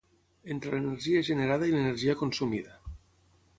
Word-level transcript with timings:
entre 0.55 0.71
l'energia 0.75 1.21
generada 1.29 1.69
i 1.71 1.75
l'energia 1.77 2.17
consumida 2.25 2.75